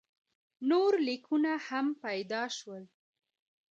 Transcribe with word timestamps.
نور 0.69 0.91
لیکونه 1.07 1.51
هم 1.67 1.85
پیدا 2.03 2.43
شول. 2.57 2.83